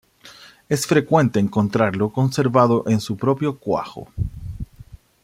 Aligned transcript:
Es 0.67 0.87
frecuente 0.87 1.39
encontrarlo 1.39 2.09
conservado 2.09 2.83
en 2.87 2.99
su 2.99 3.15
propio 3.15 3.59
cuajo. 3.59 4.07